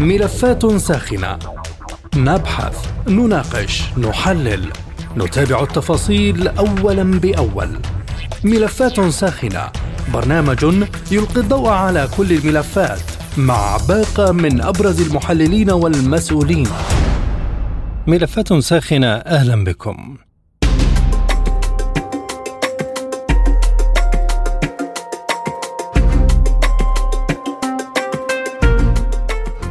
[0.00, 1.38] ملفات ساخنة.
[2.16, 4.72] نبحث نناقش نحلل.
[5.16, 7.68] نتابع التفاصيل اولا بأول.
[8.44, 9.70] ملفات ساخنة.
[10.14, 10.64] برنامج
[11.10, 13.00] يلقي الضوء على كل الملفات
[13.38, 16.68] مع باقة من أبرز المحللين والمسؤولين.
[18.06, 20.16] ملفات ساخنة أهلا بكم.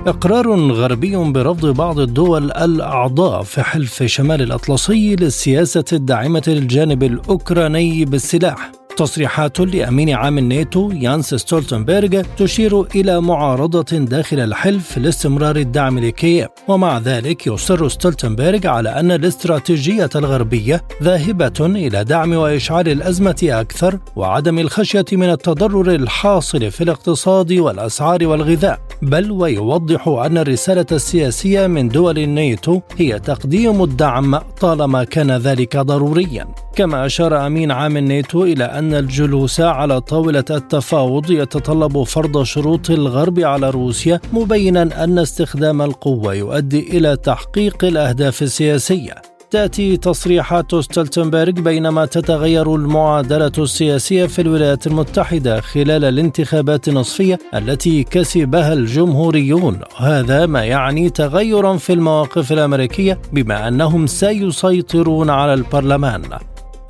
[0.07, 8.71] إقرار غربي برفض بعض الدول الأعضاء في حلف شمال الأطلسي للسياسة الداعمة للجانب الأوكراني بالسلاح.
[8.97, 16.47] تصريحات لأمين عام الناتو ينس ستولتنبرغ تشير إلى معارضة داخل الحلف لاستمرار الدعم لكييف.
[16.67, 24.59] ومع ذلك يصر ستولتنبرغ على أن الاستراتيجية الغربية ذاهبة إلى دعم وإشعال الأزمة أكثر وعدم
[24.59, 28.79] الخشية من التضرر الحاصل في الاقتصاد والأسعار والغذاء.
[29.03, 36.47] بل ويوضح أن الرسالة السياسية من دول الناتو هي تقديم الدعم طالما كان ذلك ضروريا.
[36.75, 43.39] كما أشار أمين عام الناتو إلى أن الجلوس على طاولة التفاوض يتطلب فرض شروط الغرب
[43.39, 49.32] على روسيا مبينا أن استخدام القوة يؤدي إلى تحقيق الأهداف السياسية.
[49.53, 58.73] تأتي تصريحات ستولتنبرغ بينما تتغير المعادلة السياسية في الولايات المتحدة خلال الانتخابات النصفية التي كسبها
[58.73, 59.79] الجمهوريون.
[59.97, 66.23] هذا ما يعني تغيرا في المواقف الأمريكية بما أنهم سيسيطرون على البرلمان.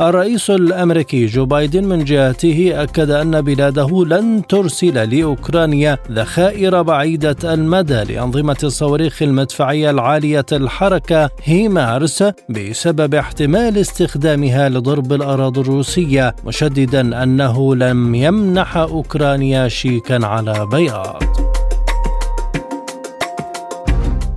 [0.01, 8.03] الرئيس الأمريكي جو بايدن من جهته أكد أن بلاده لن ترسل لأوكرانيا ذخائر بعيدة المدى
[8.03, 18.15] لأنظمة الصواريخ المدفعية العالية الحركة هيمارس بسبب احتمال استخدامها لضرب الأراضي الروسية مشددا أنه لم
[18.15, 21.52] يمنح أوكرانيا شيكا على بياض.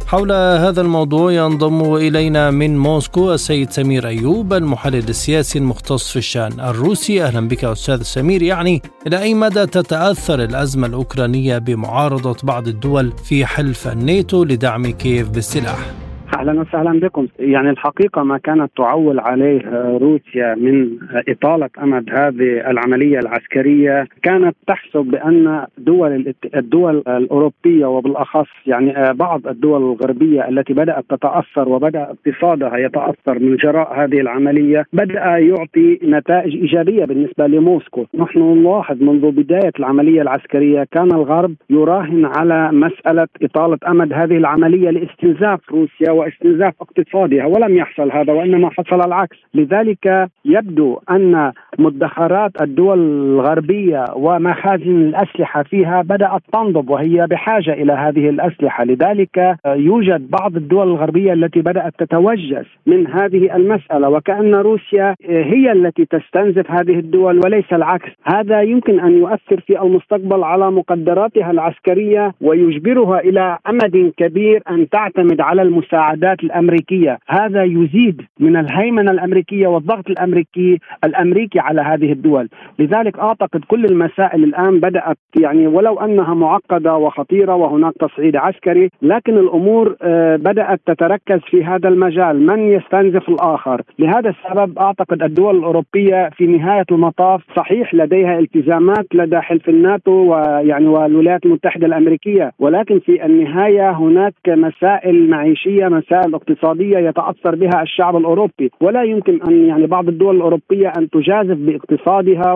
[0.06, 6.60] حول هذا الموضوع ينضم إلينا من موسكو السيد سمير أيوب المحلل السياسي المختص في الشأن
[6.60, 7.24] الروسي.
[7.24, 8.42] أهلا بك أستاذ سمير.
[8.42, 15.28] يعني إلى أي مدى تتأثر الأزمة الأوكرانية بمعارضة بعض الدول في حلف الناتو لدعم كييف
[15.28, 17.26] بالسلاح؟ أهلا وسهلا بكم.
[17.38, 19.60] يعني الحقيقة ما كانت تعول عليه
[19.98, 20.88] روسيا من
[21.28, 24.06] إطالة أمد هذه العملية العسكرية.
[24.22, 32.02] كانت تحسب بأن دول الدول الأوروبية وبالأخص يعني بعض الدول الغربية التي بدأت تتأثر وبدأ
[32.02, 38.04] اقتصادها يتأثر من جراء هذه العملية بدأ يعطي نتائج إيجابية بالنسبة لموسكو.
[38.14, 44.90] نحن نلاحظ منذ بداية العملية العسكرية كان الغرب يراهن على مسألة إطالة أمد هذه العملية
[44.90, 49.36] لاستنزاف روسيا واستنزاف اقتصادها ولم يحصل هذا وإنما حصل العكس.
[49.54, 58.28] لذلك يبدو أن مدخرات الدول الغربية ومخازن الأسلحة فيها بدأت تنضب وهي بحاجة إلى هذه
[58.28, 58.84] الأسلحة.
[58.84, 66.04] لذلك يوجد بعض الدول الغربية التي بدأت تتوجس من هذه المسألة وكأن روسيا هي التي
[66.04, 68.10] تستنزف هذه الدول وليس العكس.
[68.24, 75.40] هذا يمكن أن يؤثر في المستقبل على مقدراتها العسكرية ويجبرها إلى أمد كبير أن تعتمد
[75.40, 75.62] على
[76.06, 77.18] المساعدات الأمريكية.
[77.28, 82.48] هذا يزيد من الهيمنة الأمريكية والضغط الأمريكي الأمريكي على هذه الدول.
[82.78, 89.38] لذلك أعتقد كل المسائل الآن بدأت يعني ولو أنها معقدة وخطيرة وهناك تصعيد عسكري لكن
[89.38, 89.96] الأمور
[90.36, 92.46] بدأت تتركز في هذا المجال.
[92.46, 99.40] من يستنزف الآخر؟ لهذا السبب أعتقد الدول الأوروبية في نهاية المطاف صحيح لديها التزامات لدى
[99.40, 102.52] حلف الناتو ويعني والولايات المتحدة الأمريكية.
[102.58, 109.66] ولكن في النهاية هناك مسائل معيشية مسائل اقتصادية يتأثر بها الشعب الأوروبي ولا يمكن أن
[109.66, 112.52] يعني بعض الدول الأوروبية أن تجازف باقتصادها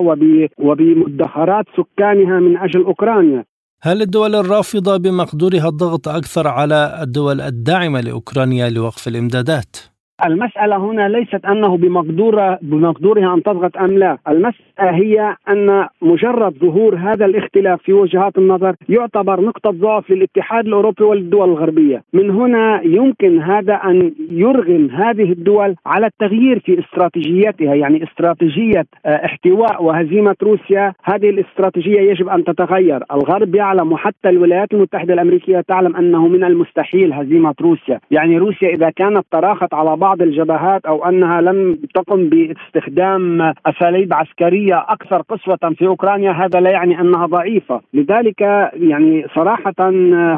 [0.58, 3.44] وبمدخرات سكانها من أجل أوكرانيا
[3.82, 9.76] هل الدول الرافضة بمقدورها الضغط أكثر على الدول الداعمة لأوكرانيا لوقف الإمدادات؟
[10.24, 14.18] المسألة هنا ليست أنه بمقدورة بمقدورها أن تضغط أم لا.
[14.28, 21.04] المسألة هي أن مجرد ظهور هذا الاختلاف في وجهات النظر يعتبر نقطة ضعف للاتحاد الأوروبي
[21.04, 22.02] والدول الغربية.
[22.12, 29.84] من هنا يمكن هذا أن يرغم هذه الدول على التغيير في استراتيجيتها يعني استراتيجية احتواء
[29.84, 30.92] وهزيمة روسيا.
[31.04, 33.04] هذه الاستراتيجية يجب أن تتغير.
[33.12, 38.00] الغرب يعلم وحتى الولايات المتحدة الأمريكية تعلم أنه من المستحيل هزيمة روسيا.
[38.10, 44.14] يعني روسيا إذا كانت تراخت على بعض بعض الجبهات أو أنها لم تقم باستخدام أساليب
[44.14, 48.40] عسكرية أكثر قسوة في أوكرانيا هذا لا يعني أنها ضعيفة، لذلك
[48.74, 49.74] يعني صراحة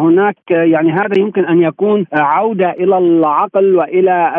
[0.04, 4.32] هناك يعني هذا يمكن أن يكون عودة إلى العقل وإلى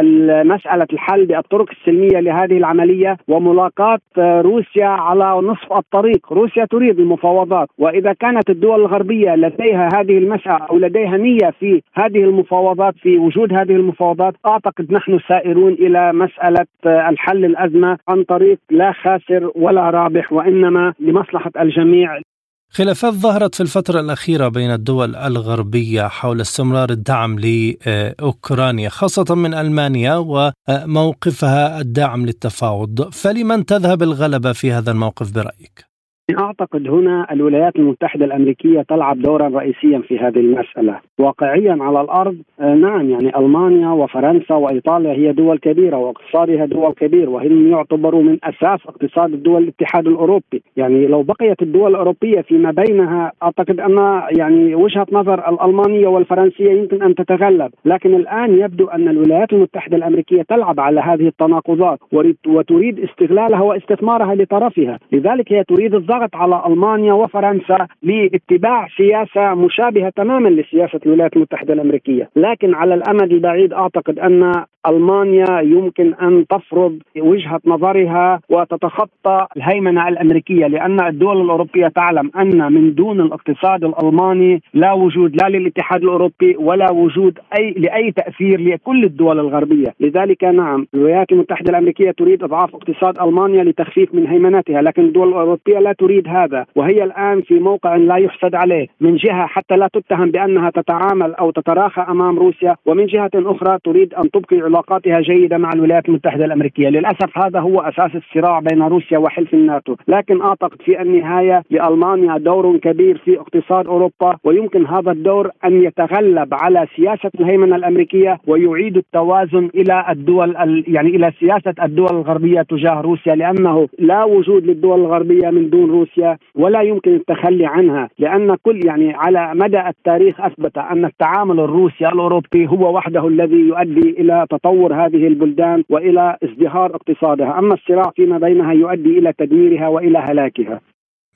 [0.45, 8.13] مسألة الحل بالطرق السلمية لهذه العملية وملاقاة روسيا على نصف الطريق، روسيا تريد المفاوضات وإذا
[8.13, 13.71] كانت الدول الغربية لديها هذه المسألة أو لديها نية في هذه المفاوضات في وجود هذه
[13.71, 20.93] المفاوضات أعتقد نحن سائرون إلى مسألة الحل الأزمة عن طريق لا خاسر ولا رابح وإنما
[20.99, 22.21] لمصلحة الجميع
[22.69, 30.15] خلافات ظهرت في الفترة الأخيرة بين الدول الغربية حول استمرار الدعم لأوكرانيا خاصة من ألمانيا
[30.15, 35.92] وموقفها الداعم للتفاوض فلمن تذهب الغلبة في هذا الموقف برأيك؟
[36.31, 42.73] أعتقد هنا الولايات المتحدة الأمريكية تلعب دورا رئيسيا في هذه المسألة، واقعيا على الأرض آه،
[42.75, 48.79] نعم يعني ألمانيا وفرنسا وإيطاليا هي دول كبيرة واقتصادها دول كبير وهم يعتبروا من أساس
[48.87, 55.07] اقتصاد الدول الاتحاد الأوروبي، يعني لو بقيت الدول الأوروبية فيما بينها أعتقد أن يعني وجهة
[55.11, 61.01] نظر الألمانية والفرنسية يمكن أن تتغلب، لكن الآن يبدو أن الولايات المتحدة الأمريكية تلعب على
[61.01, 61.99] هذه التناقضات
[62.47, 70.09] وتريد استغلالها واستثمارها لطرفها، لذلك هي تريد الضغط ضغط على ألمانيا وفرنسا لاتباع سياسة مشابهة
[70.15, 76.99] تماما لسياسة الولايات المتحدة الأمريكية، لكن على الأمد البعيد أعتقد أن ألمانيا يمكن أن تفرض
[77.17, 84.93] وجهة نظرها وتتخطى الهيمنة الأمريكية لأن الدول الأوروبية تعلم أن من دون الاقتصاد الألماني لا
[84.93, 91.31] وجود لا للاتحاد الأوروبي ولا وجود اي لأي تأثير لكل الدول الغربية، لذلك نعم الولايات
[91.31, 96.65] المتحدة الأمريكية تريد إضعاف اقتصاد ألمانيا لتخفيف من هيمنتها، لكن الدول الأوروبية لا تريد هذا
[96.75, 101.51] وهي الآن في موقع لا يحسد عليه، من جهة حتى لا تتهم بأنها تتعامل أو
[101.51, 106.89] تتراخى أمام روسيا، ومن جهة أخرى تريد أن تبقي علاقاتها جيدة مع الولايات المتحدة الأمريكية،
[106.89, 112.77] للأسف هذا هو أساس الصراع بين روسيا وحلف الناتو، لكن أعتقد في النهاية لألمانيا دور
[112.77, 119.69] كبير في اقتصاد أوروبا ويمكن هذا الدور أن يتغلب على سياسة الهيمنة الأمريكية ويعيد التوازن
[119.75, 120.55] إلى الدول
[120.87, 126.37] يعني إلى سياسة الدول الغربية تجاه روسيا لأنه لا وجود للدول الغربية من دون روسيا
[126.55, 128.09] ولا يمكن التخلي عنها.
[128.19, 134.09] لأن كل يعني على مدى التاريخ أثبت أن التعامل الروسي الأوروبي هو وحده الذي يؤدي
[134.09, 140.19] إلى تطور هذه البلدان وإلى ازدهار اقتصادها، أما الصراع فيما بينها يؤدي إلى تدميرها وإلى
[140.19, 140.81] هلاكها.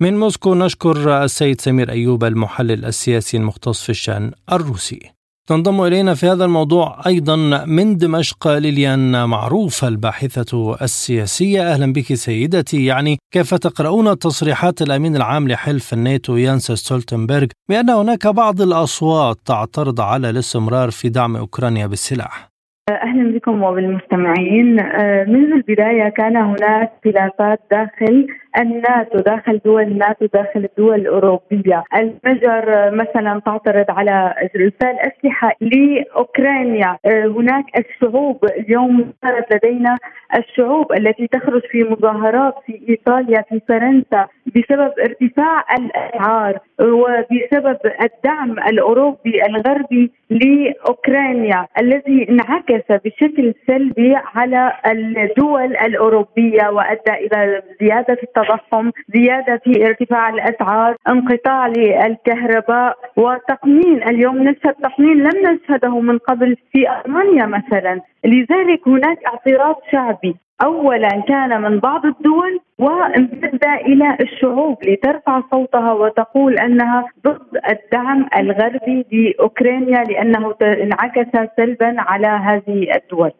[0.01, 4.99] من موسكو نشكر السيد سمير أيوب المحلل السياسي المختص في الشأن الروسي.
[5.47, 12.85] تنضم إلينا في هذا الموضوع أيضا من دمشق ليليان معروف الباحثة السياسية أهلا بك سيدتي
[12.85, 20.01] يعني كيف تقرؤون تصريحات الأمين العام لحلف الناتو يانس ستولتنبرغ بأن هناك بعض الأصوات تعترض
[20.01, 22.56] على الاستمرار في دعم أوكرانيا بالسلاح
[22.89, 24.79] أهلا بكم وبالمستمعين.
[24.79, 28.27] آه، منذ البداية كان هناك خلافات داخل
[28.59, 37.25] الناتو داخل دول الناتو داخل الدول الأوروبية، المجر مثلا تعترض على ارسال أسلحة لأوكرانيا، آه،
[37.25, 39.97] هناك الشعوب اليوم صارت لدينا
[40.35, 49.45] الشعوب التي تخرج في مظاهرات في إيطاليا في فرنسا بسبب ارتفاع الأسعار وبسبب الدعم الأوروبي
[49.45, 59.61] الغربي لأوكرانيا الذي انعكس بشكل سلبي على الدول الأوروبية وأدى إلى زيادة في التضخم، زيادة
[59.63, 67.45] في ارتفاع الأسعار، انقطاع للكهرباء وتقنين، اليوم نشهد تقنين لم نشهده من قبل في ألمانيا
[67.45, 75.93] مثلا، لذلك هناك اعتراض شعبي اولا كان من بعض الدول وامتد إلى الشعوب لترفع صوتها
[75.93, 83.31] وتقول أنها ضد الدعم الغربي لأوكرانيا لأنه انعكس سلبا على هذه الدول.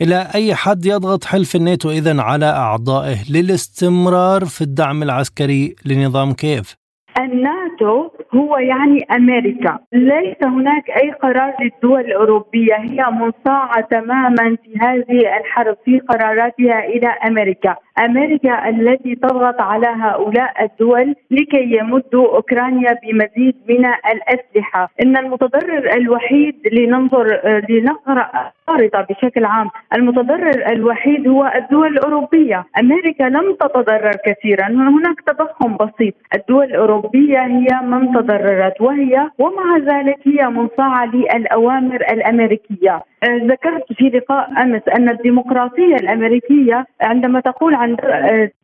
[0.00, 6.77] إلى أي حد يضغط حلف الناتو اذا على أعضائه للاستمرار في الدعم العسكري لنظام كيف؟
[7.18, 15.36] الناتو هو يعني أمريكا، ليس هناك أي قرار للدول الأوروبية، هي منصاعة تماما في هذه
[15.40, 23.54] الحرب في قراراتها إلى أمريكا، أمريكا التي تضغط على هؤلاء الدول لكي يمدوا أوكرانيا بمزيد
[23.68, 32.64] من الأسلحة، إن المتضرر الوحيد لننظر لنقرأ خارطة بشكل عام، المتضرر الوحيد هو الدول الأوروبية،
[32.80, 40.18] أمريكا لم تتضرر كثيرا، هناك تضخم بسيط، الدول الأوروبية هي من تضررت وهي ومع ذلك
[40.24, 47.96] هي منصاعه للأوامر الأمريكية، ذكرت في لقاء أمس أن الديمقراطية الأمريكية عندما تقول عن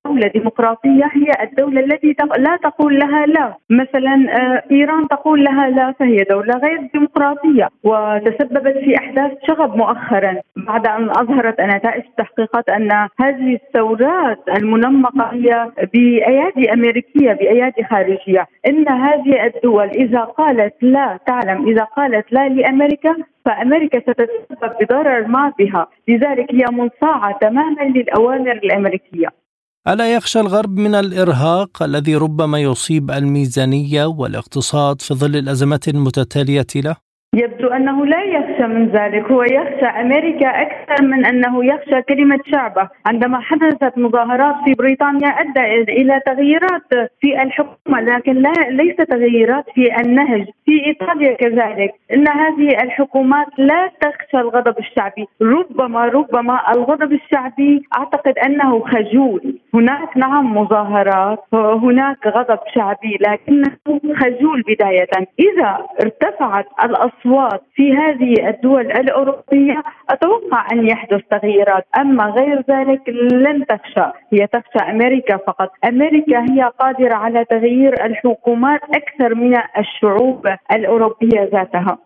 [0.06, 3.54] دولة ديمقراطية هي الدولة التي لا تقول لها لا.
[3.70, 10.36] مثلا آه، إيران تقول لها لا فهي دولة غير ديمقراطية وتسببت في أحداث شغب مؤخرا.
[10.56, 18.46] بعد أن أظهرت نتائج التحقيقات أن هذه الثورات المنمقة هي بأيادي أمريكية بأيادي خارجية.
[18.66, 25.52] إن هذه الدول إذا قالت لا تعلم إذا قالت لا لأمريكا فأمريكا ستتسبب بضرر ما
[25.58, 29.43] بها، لذلك هي منصاعة تماما للأوامر الأمريكية.
[29.88, 36.96] ألا يخشى الغرب من الإرهاق الذي ربما يصيب الميزانية والاقتصاد في ظل الأزمات المتتالية له؟
[37.34, 42.88] يبدو أنه لا يخشى من ذلك هو يخشى أمريكا أكثر من أنه يخشى كلمة شعبة.
[43.06, 46.88] عندما حدثت مظاهرات في بريطانيا أدى إلى تغييرات
[47.20, 50.46] في الحكومة لكن لا ليس تغييرات في النهج.
[50.64, 55.26] في إيطاليا كذلك إن هذه الحكومات لا تخشى الغضب الشعبي.
[55.42, 59.58] ربما ربما الغضب الشعبي أعتقد أنه خجول.
[59.74, 63.76] هناك نعم مظاهرات هناك غضب شعبي لكنه
[64.16, 65.08] خجول بداية.
[65.38, 73.66] إذا ارتفعت الأصوات في هذه الدول الأوروبية أتوقع أن يحدث تغييرات، أما غير ذلك لن
[73.66, 81.48] تخشى، هي تخشى أمريكا فقط، أمريكا هي قادرة على تغيير الحكومات أكثر من الشعوب الأوروبية
[81.52, 81.98] ذاتها.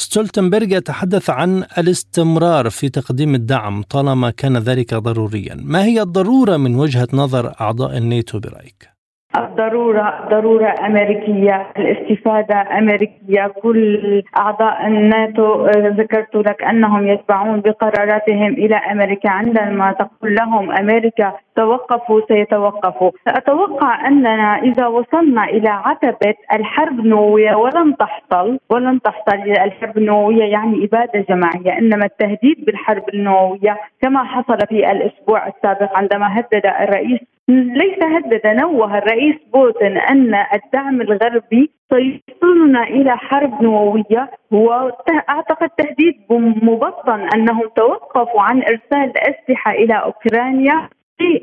[0.00, 6.74] ستولتنبرغ يتحدث عن الاستمرار في تقديم الدعم طالما كان ذلك ضروريا، ما هي الضرورة من
[6.74, 8.98] وجهة نظر أعضاء الناتو برأيك؟
[9.36, 13.46] الضرورة ضرورة أمريكية الاستفادة أمريكية.
[13.62, 19.30] كل أعضاء الناتو آه، ذكرت لك أنهم يتبعون بقراراتهم إلى أمريكا.
[19.30, 27.96] عندما تقول لهم أمريكا توقفوا سيتوقفوا أتوقع أننا إذا وصلنا إلى عتبة الحرب النووية ولن
[27.96, 29.36] تحصل ولن تحصل
[29.66, 36.38] الحرب النووية يعني إبادة جماعية إنما التهديد بالحرب النووية كما حصل في الأسبوع السابق عندما
[36.38, 44.30] هدد الرئيس ليس هدد نوه الرئيس بوتين أن الدعم الغربي سيوصلنا إلى حرب نووية.
[44.50, 46.14] وأعتقد تهديد
[46.62, 50.88] مبطن أنهم توقفوا عن إرسال اسلحه إلى أوكرانيا.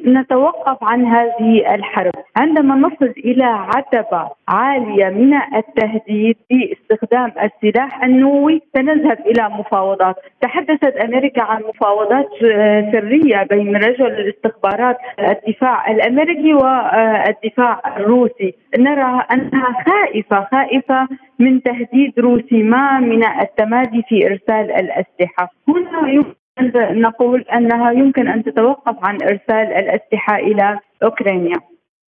[0.05, 2.13] نتوقف عن هذه الحرب.
[2.37, 10.15] عندما نصل إلى عتبة عالية من التهديد باستخدام السلاح النووي سنذهب إلى مفاوضات.
[10.41, 12.29] تحدثت أمريكا عن مفاوضات
[12.91, 18.53] سرية بين رجل الاستخبارات الدفاع الأمريكي والدفاع الروسي.
[18.79, 21.07] نرى أنها خائفة خائفة
[21.39, 25.51] من تهديد روسي ما من التمادي في إرسال الأسلحة.
[25.67, 26.23] هنا
[26.91, 31.59] نقول أنها يمكن أن تتوقف عن إرسال الأسلحة إلى أوكرانيا.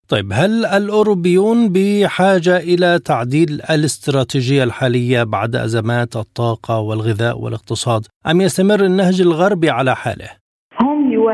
[0.09, 8.85] طيب هل الأوروبيون بحاجة إلى تعديل الاستراتيجية الحالية بعد أزمات الطاقة والغذاء والاقتصاد أم يستمر
[8.85, 10.29] النهج الغربي على حاله؟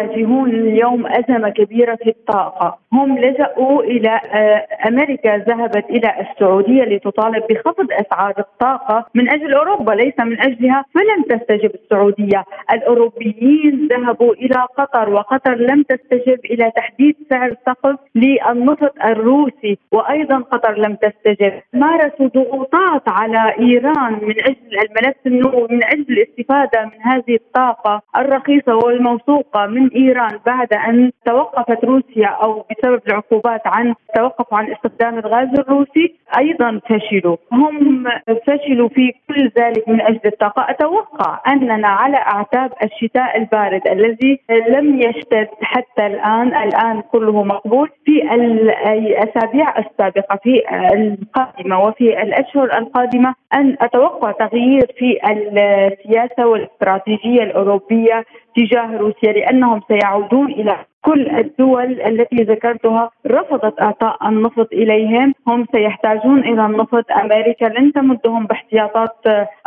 [0.04, 2.78] يواجهون اليوم أزمة كبيرة في الطاقة.
[2.94, 9.92] هم لجأوا إلى آه، أمريكا ذهبت إلى السعودية لتطالب بخفض أسعار الطاقة من أجل أوروبا
[9.92, 12.44] ليس من أجلها فلم تستجب السعودية.
[12.74, 20.78] الأوروبيين ذهبوا إلى قطر وقطر لم تستجب إلى تحديد سعر سقف للنفط الروسي وأيضا قطر
[20.78, 21.54] لم تستجب.
[21.74, 28.76] مارسوا ضغوطات على إيران من أجل الملف النووي من أجل الاستفادة من هذه الطاقة الرخيصة
[28.76, 35.60] والموثوقة من إيران بعد أن توقفت روسيا أو بسبب العقوبات عن توقف عن استخدام الغاز
[35.60, 37.38] الروسي أيضا فشلوا.
[37.52, 38.06] هم
[38.48, 45.02] فشلوا في كل ذلك من أجل الطاقه أتوقع أننا على أعتاب الشتاء البارد الذي لم
[45.02, 46.48] يشتد حتى الآن.
[46.48, 50.62] الآن كله مقبول في الأسابيع السابقة في
[50.94, 53.36] القادمة وفي الأشهر القادمة.
[53.56, 62.36] أن أتوقع تغيير في السياسة والاستراتيجية الأوروبية تجاه روسيا لأنهم سيعودون إلى كل الدول التي
[62.36, 69.16] ذكرتها رفضت إعطاء النفط إليهم، هم سيحتاجون إلى النفط، أمريكا لن تمدهم باحتياطات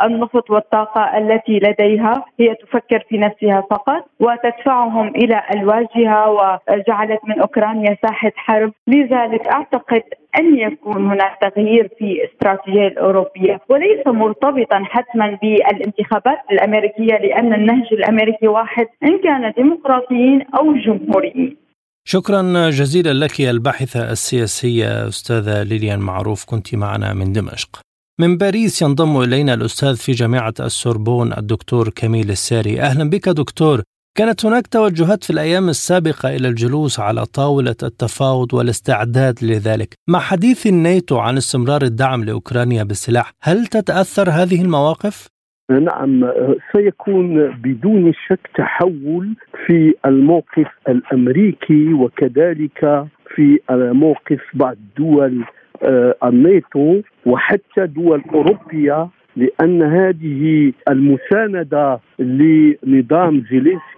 [0.03, 7.97] النفط والطاقة التي لديها، هي تفكر في نفسها فقط وتدفعهم إلى الواجهة وجعلت من أوكرانيا
[8.01, 10.03] ساحة حرب، لذلك أعتقد
[10.39, 18.47] أن يكون هناك تغيير في الاستراتيجيه الأوروبية وليس مرتبطا حتما بالانتخابات الأمريكية لأن النهج الأمريكي
[18.47, 21.57] واحد إن كان ديمقراطيين أو جمهوريين.
[22.05, 27.79] شكرا جزيلا لك الباحثة السياسية أستاذة ليليان معروف كنت معنا من دمشق.
[28.19, 33.81] من باريس ينضم إلينا الأستاذ في جامعة السوربون الدكتور كميل الساري أهلا بك دكتور
[34.17, 40.67] كانت هناك توجهات في الأيام السابقة إلى الجلوس على طاولة التفاوض والاستعداد لذلك، مع حديث
[40.67, 45.27] الناتو عن استمرار الدعم لأوكرانيا بالسلاح، هل تتأثر هذه المواقف؟
[45.71, 46.31] نعم
[46.75, 55.43] سيكون بدون شك تحول في الموقف الأمريكي وكذلك في موقف بعض دول
[55.83, 63.96] آه، الناتو وحتى دول أوروبية لأن هذه المساندة لنظام زيلينسكي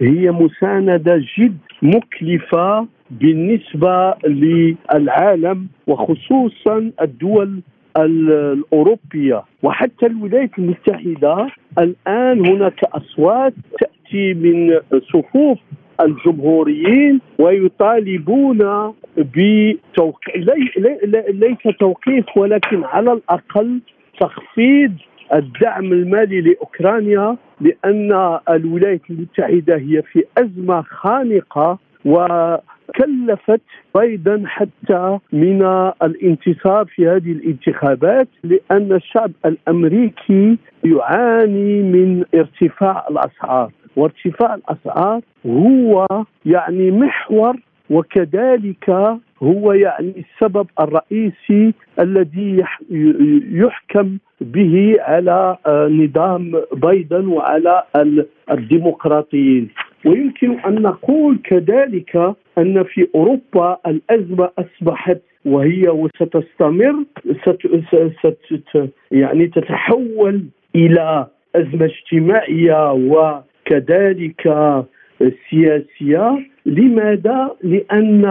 [0.00, 7.60] هي مساندة جد مكلفة بالنسبة للعالم وخصوصا الدول
[7.98, 9.42] الأوروبية.
[9.62, 11.46] وحتى الولايات المتحدة
[11.78, 14.78] الآن هناك أصوات تأتي من
[15.12, 15.58] صفوف
[16.00, 20.34] الجمهوريين ويطالبون بتوقيع
[21.28, 23.80] ليس توقيف ولكن على الأقل
[24.20, 24.92] تخفيض
[25.34, 33.60] الدعم المالي لأوكرانيا لأن الولايات المتحدة هي في أزمة خانقة وكلفت
[34.00, 35.62] أيضا حتى من
[36.02, 43.70] الانتصار في هذه الانتخابات لأن الشعب الأمريكي يعاني من ارتفاع الأسعار.
[43.96, 46.06] وارتفاع الأسعار هو
[46.46, 47.56] يعني محور
[47.90, 52.64] وكذلك هو يعني السبب الرئيسي الذي
[53.52, 57.82] يحكم به على آه، نظام بايدن وعلى
[58.50, 59.68] الديمقراطيين
[60.04, 67.04] ويمكن أن نقول كذلك أن في أوروبا الأزمة أصبحت وهي وستستمر
[67.42, 70.44] ست ست يعني تتحول
[70.76, 74.42] إلى أزمة اجتماعية وكذلك
[75.50, 78.24] سياسية لماذا؟ لأن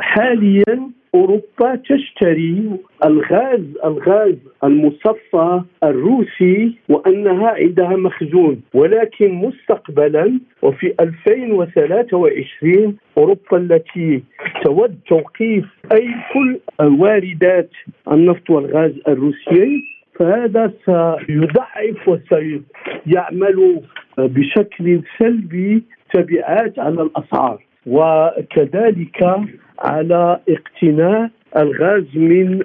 [0.00, 2.70] حاليا أوروبا تشتري
[3.04, 8.62] الغاز الغاز المصفى الروسي وأنها عندها مخزون.
[8.74, 14.22] ولكن مستقبلا وفي 2023 أوروبا التي
[14.64, 17.70] تود توقيف أي كل واردات
[18.12, 19.82] النفط والغاز الروسي
[20.14, 23.80] فهذا سيضعف وسيعمل
[24.18, 27.64] بشكل سلبي تبعات على الأسعار.
[27.86, 29.36] وكذلك
[29.80, 32.60] على اقتناء الغاز من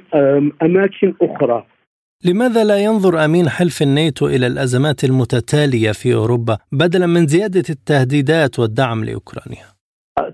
[0.62, 1.66] أماكن أخرى
[2.26, 8.60] لماذا لا ينظر أمين حلف الناتو إلى الأزمات المتتالية في أوروبا بدلا من زيادة التهديدات
[8.60, 9.66] والدعم لأوكرانيا؟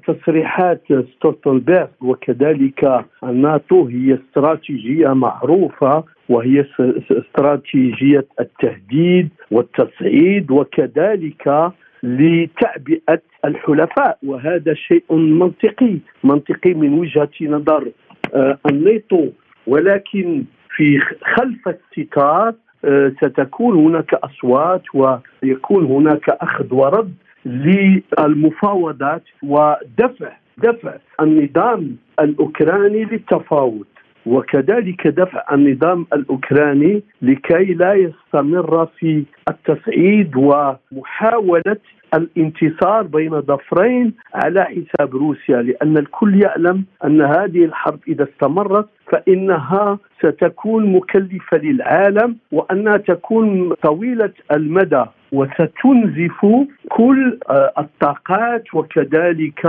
[0.07, 0.81] تصريحات
[1.15, 6.65] ستولتنبرغ وكذلك الناتو هي استراتيجية معروفة وهي
[7.11, 11.71] استراتيجية التهديد والتصعيد وكذلك
[12.03, 17.91] لتعبئه الحلفاء وهذا شيء منطقي منطقي من وجهة نظر
[18.33, 19.27] آه، الناتو.
[19.67, 20.43] ولكن
[20.75, 20.99] في
[21.35, 22.53] خلف الستار
[22.85, 27.13] آه، ستكون هناك أصوات ويكون هناك أخذ ورد
[27.45, 33.85] للمفاوضات ودفع دفع النظام الأوكراني للتفاوض.
[34.25, 41.77] وكذلك دفع النظام الأوكراني لكي لا يستمر في التصعيد ومحاولة
[42.13, 49.97] الانتصار بين ظفرين على حساب روسيا لأن الكل يعلم أن هذه الحرب إذا استمرت فإنها
[50.19, 55.03] ستكون مكلفة للعالم وأنها تكون طويلة المدى.
[55.31, 56.45] وستنزف
[56.89, 59.65] كل آه، الطاقات وكذلك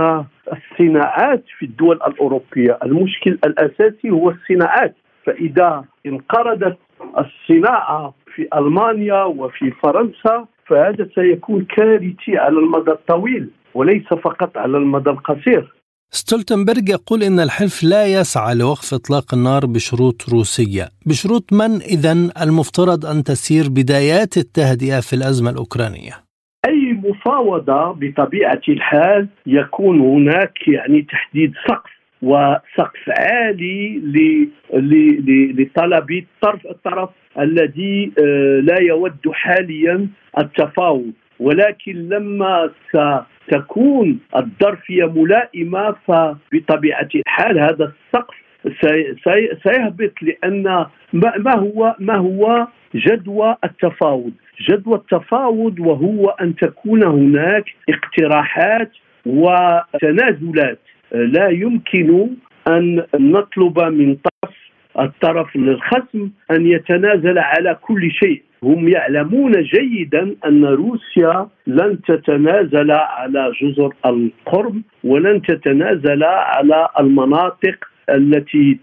[0.53, 4.95] الصناعات في الدول الأوروبية، المشكل الأساسي هو الصناعات،
[5.25, 6.77] فإذا انقرضت
[7.17, 15.09] الصناعة في ألمانيا وفي فرنسا فهذا سيكون كارثي على المدى الطويل وليس فقط على المدى
[15.09, 15.73] القصير.
[16.15, 20.85] ستولتنبرغ يقول إن الحلف لا يسعى لوقف إطلاق النار بشروط روسية.
[21.05, 26.13] بشروط من إذا المفترض أن تسير بدايات التهدئة في الأزمة الأوكرانية.
[26.65, 34.01] أي مفاوضة بطبيعة الحال يكون هناك يعني تحديد سقف وسقف عالي
[35.57, 36.09] لطلب
[36.71, 40.07] الطرف الذي آه، لا يود حاليا
[40.39, 41.13] التفاوض.
[41.43, 48.35] ولكن لما ستكون الظرفية ملائمة فبطبيعة الحال هذا السقف
[49.63, 54.31] سيهبط لأن ما هو ما هو جدوى التفاوض؟
[54.69, 58.91] جدوى التفاوض وهو أن تكون هناك اقتراحات
[59.25, 60.79] وتنازلات.
[61.11, 62.29] لا يمكن
[62.67, 64.55] أن نطلب من طرف
[64.99, 68.43] الطرف للخصم أن يتنازل على كل شيء.
[68.63, 77.75] هم يعلمون جيدا أن روسيا لن تتنازل على جزر القرم ولن تتنازل على المناطق
[78.09, 78.79] التي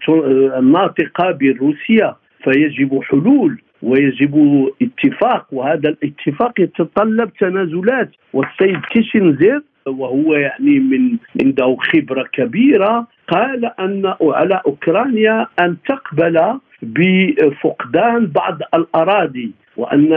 [0.57, 8.09] الناطقة بالروسيا فيجب حلول ويجب اتفاق وهذا الاتفاق يتطلب تنازلات.
[8.33, 18.27] والسيد كيشنزير وهو يعني من عنده خبرة كبيرة قال أن على أوكرانيا أن تقبل بفقدان
[18.27, 19.51] بعض الأراضي.
[19.77, 20.13] وأن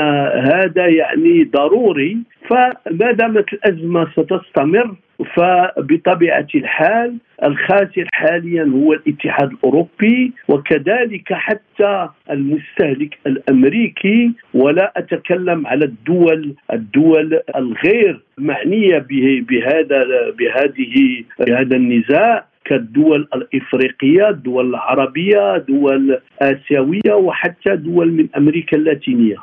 [0.53, 2.19] هذا يعني ضروري
[2.51, 4.95] فما دامت الأزمة ستستمر
[5.37, 14.33] فبطبيعة الحال الخاسر حاليا هو الاتحاد الأوروبي وكذلك حتى المستهلك الأمريكي.
[14.55, 19.07] ولا أتكلم على الدول الدول الغير معنية
[19.49, 20.05] بهذا
[20.39, 22.47] بهذه بهذا النزاع.
[22.65, 29.37] كالدول الإفريقية، الدول العربية، دول آسيوية وحتى دول من أمريكا اللاتينية.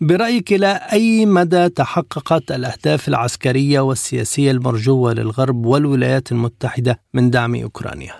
[0.00, 8.12] برأيك إلى أي مدى تحققت الأهداف العسكرية والسياسية المرجوة للغرب والولايات المتحدة من دعم أوكرانيا؟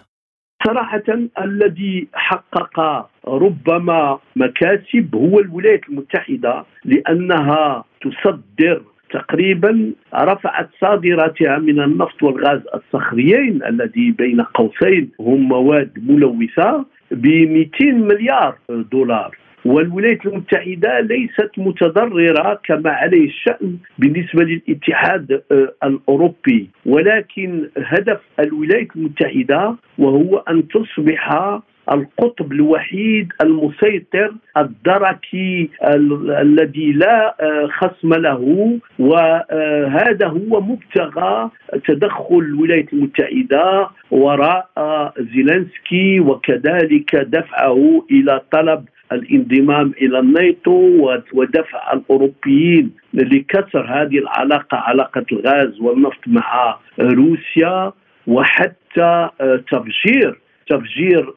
[0.66, 1.02] صراحة
[1.38, 12.60] الذي حقق ربما مكاسب هو الولايات المتحدة لأنها تصدر تقريبا رفعت صادراتها من النفط والغاز
[12.74, 19.36] الصخريين الذي بين قوسين هم مواد ملوثة ب 200 مليار دولار.
[19.64, 26.70] والولايات المتحدة ليست متضررة كما عليه الشأن بالنسبة للاتحاد آه، الأوروبي.
[26.86, 31.32] ولكن هدف الولايات المتحدة وهو أن تصبح
[31.92, 35.70] القطب الوحيد المسيطر الدركي
[36.40, 41.50] الذي لا آه، خصم له وهذا هو مبتغى
[41.86, 44.68] تدخل الولايات المتحدة وراء
[45.18, 55.80] زيلنسكي وكذلك دفعه إلى طلب الانضمام إلى الناتو ودفع الأوروبيين لكسر هذه العلاقة علاقة الغاز
[55.80, 57.92] والنفط مع روسيا
[58.26, 61.34] وحتى آه، تفجير تفجير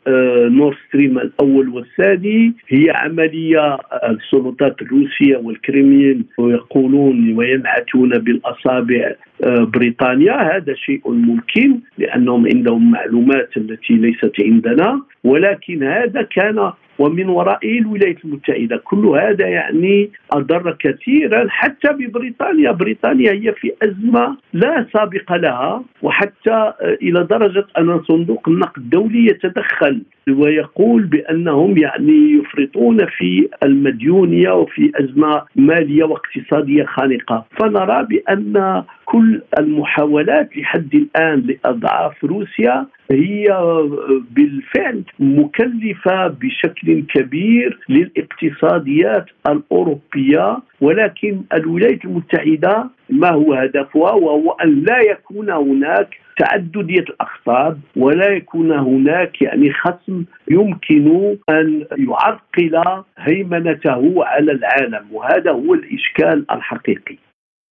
[0.50, 2.54] نور ستريم الأول والثاني.
[2.68, 3.78] هي عملية
[4.10, 10.58] السلطات الروسية والكريملين يقولون وينعتون بالأصابع آه، بريطانيا.
[10.58, 15.02] هذا شيء ممكن لأنهم عندهم معلومات التي ليست عندنا.
[15.24, 18.78] ولكن هذا كان ومن ورائه الولايات المتحدة.
[18.78, 22.72] كل هذا يعني أضر كثيرا حتى ببريطانيا.
[22.72, 30.02] بريطانيا هي في أزمة لا سابق لها وحتى إلى درجة أن صندوق النقد الدولي يتدخل
[30.30, 37.46] ويقول بأنهم يعني يفرطون في المديونية وفي أزمة مالية واقتصادية خانقة.
[37.60, 43.46] فنرى بأن كل المحاولات لحد الآن لأضعاف روسيا هي
[44.32, 55.00] بالفعل مكلفة بشكل كبير للاقتصاديات الأوروبية ولكن الولايات المتحدة ما هو هدفها؟ وهو أن لا
[55.12, 65.06] يكون هناك تعددية الاخطاب ولا يكون هناك يعني خصم يمكن أن يعرقل هيمنته على العالم
[65.12, 67.29] وهذا هو الإشكال الحقيقي.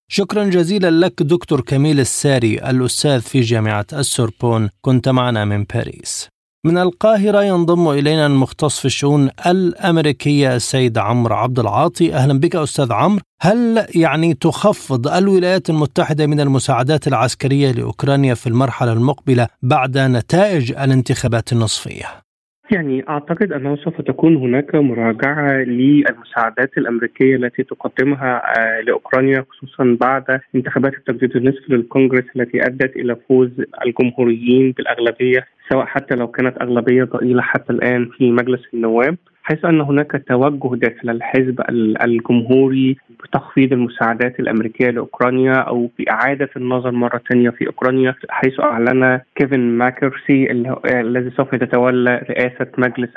[0.09, 4.71] شكرا جزيلا لك دكتور كميل الساري الأستاذ في جامعة السوربون.
[4.81, 6.29] كنت معنا من باريس.
[6.67, 12.15] من القاهرة ينضم إلينا المختص في الشؤون الأمريكية السيد عمرو عبد العاطي.
[12.15, 13.21] أهلا بك أستاذ عمرو.
[13.43, 21.53] هل يعني تخفض الولايات المتحدة من المساعدات العسكرية لأوكرانيا في المرحلة المقبلة بعد نتائج الانتخابات
[21.53, 22.26] النصفية؟
[22.71, 30.41] يعني أعتقد أنه سوف تكون هناك مراجعة للمساعدات الأمريكية التي تقدمها آه، لأوكرانيا خصوصا بعد
[30.55, 33.51] انتخابات التجديد النصفي للكونغرس التي أدت إلى فوز
[33.87, 39.17] الجمهوريين بالأغلبية سواء حتى لو كانت أغلبية ضئيلة حتى الآن في مجلس النواب.
[39.49, 41.61] حيث أن هناك توجه داخل الحزب
[42.05, 49.61] الجمهوري بتخفيض المساعدات الأمريكية لأوكرانيا أو بإعادة النظر مرة ثانية في أوكرانيا حيث أعلن كيفن
[49.61, 50.51] ماكرسي
[50.87, 53.11] الذي سوف يتولى رئاسة مجلس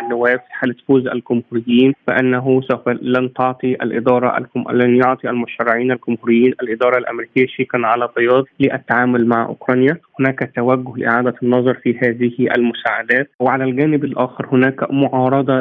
[0.00, 6.98] النواب في حالة فوز الجمهوريين بأنه سوف لن تعطي الإدارة لن يعطي المشرعين الجمهوريين الإدارة
[6.98, 9.98] الأمريكية شيكا على بياض للتعامل مع أوكرانيا.
[10.20, 13.30] هناك توجه لإعادة النظر في هذه المساعدات.
[13.40, 14.82] وعلى الجانب الآخر هناك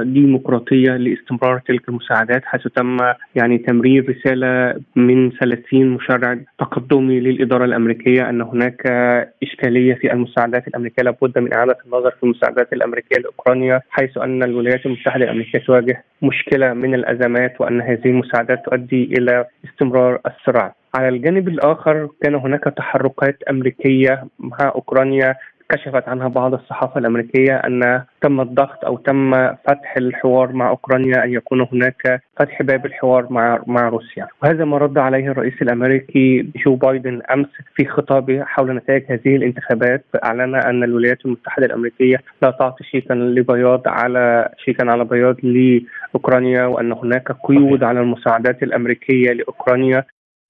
[0.03, 2.97] ديمقراطية لاستمرار تلك المساعدات حيث تم
[3.35, 8.87] يعني تمرير رسالة من 30 مشرع تقدمي للإدارة الأمريكية أن هناك
[9.43, 11.03] إشكالية في المساعدات الأمريكية.
[11.03, 16.73] لابد من إعادة النظر في المساعدات الأمريكية لأوكرانيا حيث أن الولايات المتحدة الأمريكية تواجه مشكلة
[16.73, 20.75] من الأزمات وأن هذه المساعدات تؤدي إلى استمرار الصراع.
[20.95, 25.35] على الجانب الآخر كان هناك تحركات أمريكية مع أوكرانيا
[25.69, 29.31] كشفت عنها بعض الصحافة الأمريكية أن تم الضغط أو تم
[29.67, 34.27] فتح الحوار مع أوكرانيا أن يكون هناك فتح باب الحوار مع مع روسيا.
[34.43, 40.05] وهذا ما رد عليه الرئيس الأمريكي جو بايدن أمس في خطابه حول نتائج هذه الانتخابات.
[40.23, 46.91] أعلن أن الولايات المتحدة الأمريكية لا تعطي شيكا لبياض على شيكا على بياض لأوكرانيا وأن
[46.91, 50.03] هناك قيود على المساعدات الأمريكية لأوكرانيا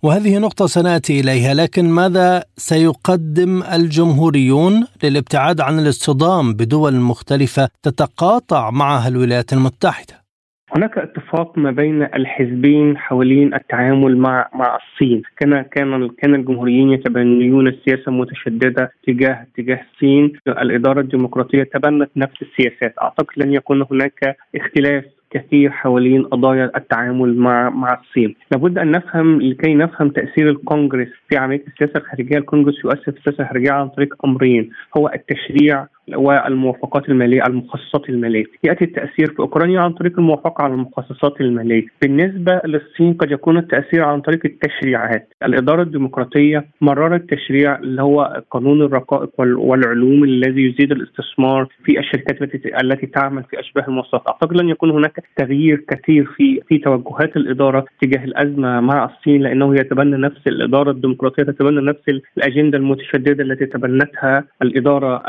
[0.06, 9.08] وهذه نقطة سنأتي إليها لكن ماذا سيقدم الجمهوريون للابتعاد عن الاصطدام بدول مختلفة تتقاطع معها
[9.08, 10.13] الولايات المتحدة؟
[10.76, 15.22] هناك اتفاق ما بين الحزبين حوالين التعامل مع مع الصين.
[15.38, 20.34] كان كان كان الجمهوريين يتبنون السياسة المتشدده تجاه تجاه الصين.
[20.48, 22.94] الإدارة الديمقراطية تبنت نفس السياسات.
[23.02, 25.04] أعتقد لن يكون هناك اختلاف
[25.36, 31.38] كثير حوالين قضايا التعامل مع مع الصين، لابد أن نفهم لكي نفهم تأثير الكونغرس في
[31.38, 38.10] عمليه السياسة الخارجية، الكونغرس يؤثر السياسة الخارجيه عن طريق أمرين، هو التشريع والموافقات المالية المخصصات
[38.10, 43.58] المالية، يأتي التأثير في أوكرانيا عن طريق الموافقة على المخصصات المالية، بالنسبة للصين قد يكون
[43.58, 50.91] التأثير عن طريق التشريعات، الإدارة الديمقراطية مررت تشريع اللي هو قانون الرقائق والعلوم الذي يزيد
[50.91, 52.41] الاستثمار في الشركات
[52.84, 57.86] التي تعمل في أشباه المواصلات، أعتقد لن يكون هناك تغيير كثير في في توجهات الإدارة
[58.02, 64.44] تجاه الأزمة مع الصين لأنه يتبنى نفس الإدارة الديمقراطية تتبنى نفس الأجندة المتشددة التي تبنتها
[64.62, 65.24] الإدارة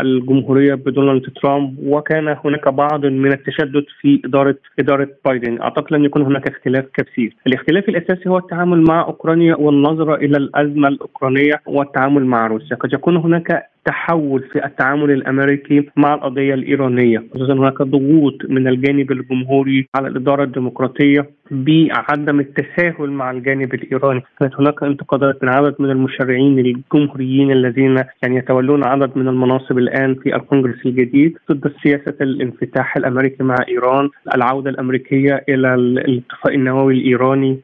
[0.66, 5.60] الجمهوريه بدونالد ترامب وكان هناك بعض من التشدد في اداره إدارة بايدن.
[5.60, 7.36] أعتقد لن يكون هناك اختلاف كثير.
[7.46, 12.76] الاختلاف الأساسي هو التعامل مع أوكرانيا والنظره إلى الأزمة الأوكرانية والتعامل مع روسيا.
[12.76, 19.12] قد يكون هناك تحول في التعامل الأمريكي مع القضية الإيرانية، خصوصا هناك ضغوط من الجانب
[19.12, 25.90] الجمهوري على الإدارة الديمقراطية بعدم التساهل مع الجانب الإيراني، كانت هناك انتقادات من عدد من
[25.90, 32.96] المشرعين الجمهوريين الذين يعني يتولون عدد من المناصب الآن في الكونغرس الجديد ضد سياسة الانفتاح
[32.96, 37.60] الأمريكي مع إيران، العودة الأمريكية إلى الاتفاق النووي الإيراني.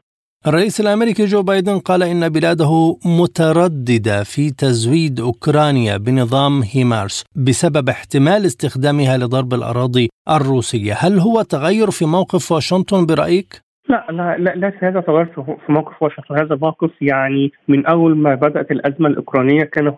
[0.47, 8.47] الرئيس الأمريكي جو بايدن قال إن بلاده مترددة في تزويد أوكرانيا بنظام هيمارس بسبب احتمال
[8.47, 14.75] استخدامها لضرب الأراضي الروسية، هل هو تغير في موقف واشنطن برأيك؟ لا لا لا ليس
[14.85, 15.25] هذا تغير
[15.67, 19.93] في موقف واشنطن هذا الموقف يعني من أول ما بدأت الأزمة الأوكرانية كان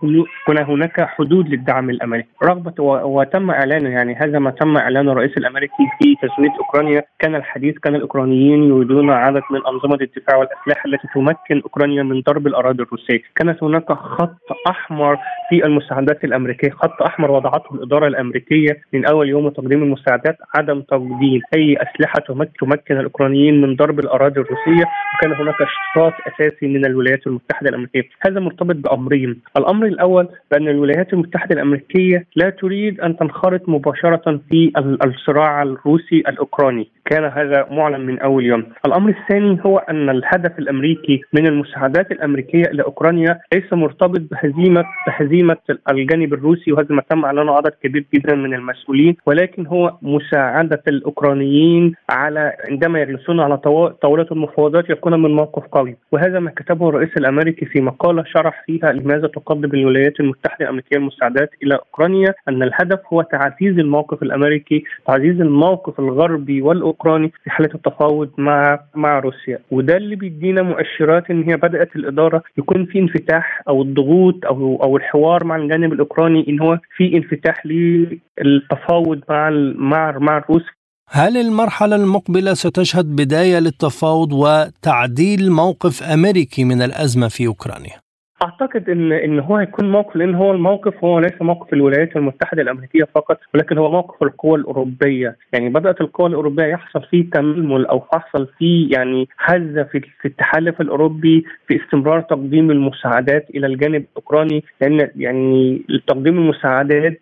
[0.47, 2.29] كان هناك حدود للدعم الأمريكي.
[2.45, 7.03] رغبة وتم إعلانه يعني هذا ما تم اعلانه الرئيس الأمريكي في تزويد أوكرانيا.
[7.19, 12.47] كان الحديث كان الأوكرانيين يريدون عدد من أنظمة الدفاع والأسلحة التي تمكن أوكرانيا من ضرب
[12.47, 13.23] الأراضي الروسية.
[13.37, 14.37] كانت هناك خط
[14.69, 15.19] أحمر
[15.51, 16.71] في المساعدات الأمريكية.
[16.71, 22.21] خط أحمر وضعته الإدارة الأمريكية من أول يوم تقديم المساعدات عدم تقديم أي أسلحة
[22.61, 24.85] تمكن الأوكرانيين من ضرب الأراضي الروسية
[25.15, 31.13] وكان هناك اشتراط أساسي من الولايات المتحدة الأمريكية، هذا مرتبط بأمرين، الأمر الأول بأن الولايات
[31.13, 34.73] المتحدة الأمريكية لا تريد أن تنخرط مباشرة في
[35.05, 38.67] الصراع الروسي الأوكراني، كان هذا معلن من أول يوم.
[38.87, 45.57] الأمر الثاني هو أن الهدف الأمريكي من المساعدات الأمريكية لاوكرانيا ليس مرتبط بهزيمه بهزيمة
[45.91, 51.95] الجانب الروسي وهذا ما تم اعلانه عدد كبير جدا من المسؤولين ولكن هو مساعدة الأوكرانيين
[52.11, 53.57] على عندما يجلسون على
[54.03, 58.93] طاولة المفاوضات يكون من موقف قوي وهذا ما كتبه الرئيس الأمريكي في مقالة شرح فيها
[58.93, 65.41] لماذا تقدم الولايات المتحدة الأمريكية المساعدات إلى أوكرانيا أن الهدف هو تعزيز الموقف الأمريكي تعزيز
[65.41, 69.59] الموقف الغربي والأوكراني في حالة التفاوض مع مع روسيا.
[69.71, 74.97] وده اللي بيدينا مؤشرات إن هي بدأت الإدارة يكون في انفتاح أو الضغوط أو أو
[74.97, 80.65] الحوار مع الجانب الأوكراني إن هو في انفتاح للتفاوض مع مع مع الروس
[81.11, 88.04] هل المرحلة المقبلة ستشهد بداية للتفاوض وتعديل موقف أمريكي من الأزمة في أوكرانيا؟
[88.45, 93.05] أعتقد ان إن هو هيكون موقف لأن هو الموقف هو ليس موقف الولايات المتحدة الأمريكية
[93.15, 95.37] فقط ولكن هو موقف القوى الأوروبية.
[95.53, 101.45] يعني بدأت القوى الأوروبية يحصل فيه تململ أو يحصل فيه يعني هزة في التحالف الأوروبي
[101.69, 107.21] في استمرار تقديم المساعدات إلى الجانب الأوكراني لأن يعني تقديم المساعدات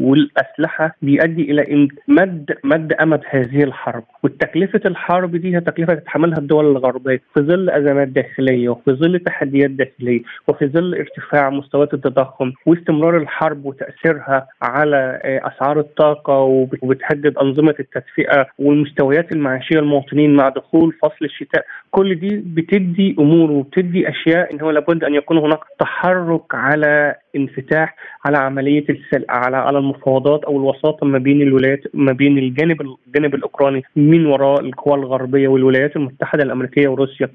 [0.00, 4.04] والأسلحة بيؤدي إلى مد مد أمد هذه الحرب.
[4.22, 9.70] وتكلفه الحرب دي هي تكلفة تتحملها الدول الغربية في ظل أزمات داخلية وفي ظل تحديات
[9.70, 10.22] داخلية.
[10.64, 16.38] ظل ارتفاع مستويات التضخم واستمرار الحرب وتأثيرها على أسعار الطاقة
[16.82, 24.08] وبتهدد أنظمة التدفئة والمستويات المعيشية للمواطنين مع دخول فصل الشتاء كل دي بتدي أمور وبتدي
[24.08, 29.24] أشياء إن هو لابد أن يكون هناك تحرك على انفتاح على عملية السل...
[29.28, 34.60] على على المفاوضات أو الوساطة ما بين الولايات ما بين الجانب الجانب الأوكراني من وراء
[34.60, 37.28] القوى الغربية والولايات المتحدة الأمريكية وروسيا.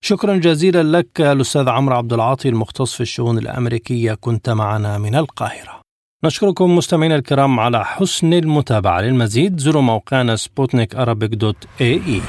[0.00, 5.80] شكرا جزيلا لك الأستاذ عمرو عبد العاطي المختص في الشؤون الأمريكية كنت معنا من القاهرة.
[6.24, 12.20] نشكركم مستمعينا الكرام على حسن المتابعة للمزيد زوروا موقعنا سبوتنيك dot AE.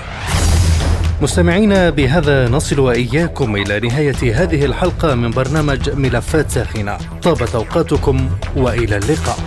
[1.22, 8.98] مستمعينا بهذا نصل وإياكم إلى نهاية هذه الحلقة من برنامج ملفات ساخنة طابت أوقاتكم وإلى
[8.98, 9.38] اللقاء